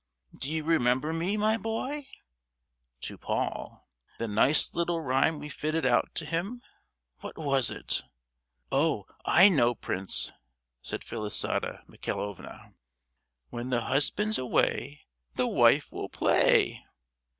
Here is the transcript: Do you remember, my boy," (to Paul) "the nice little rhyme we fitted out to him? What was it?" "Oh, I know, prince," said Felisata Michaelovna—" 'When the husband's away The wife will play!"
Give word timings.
Do 0.35 0.49
you 0.49 0.63
remember, 0.63 1.13
my 1.13 1.57
boy," 1.57 2.07
(to 3.01 3.19
Paul) 3.19 3.87
"the 4.17 4.27
nice 4.27 4.73
little 4.73 4.99
rhyme 4.99 5.37
we 5.37 5.47
fitted 5.47 5.85
out 5.85 6.09
to 6.15 6.25
him? 6.25 6.63
What 7.19 7.37
was 7.37 7.69
it?" 7.69 8.01
"Oh, 8.71 9.05
I 9.25 9.47
know, 9.47 9.75
prince," 9.75 10.31
said 10.81 11.03
Felisata 11.03 11.83
Michaelovna—" 11.85 12.73
'When 13.51 13.69
the 13.69 13.81
husband's 13.81 14.39
away 14.39 15.03
The 15.35 15.45
wife 15.45 15.91
will 15.91 16.09
play!" 16.09 16.83